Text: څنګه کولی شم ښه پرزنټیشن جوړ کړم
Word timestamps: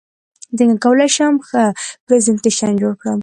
څنګه 0.57 0.75
کولی 0.83 1.09
شم 1.15 1.33
ښه 1.47 1.63
پرزنټیشن 2.05 2.71
جوړ 2.81 2.93
کړم 3.01 3.19